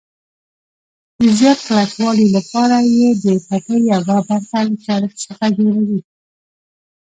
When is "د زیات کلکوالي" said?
1.19-2.27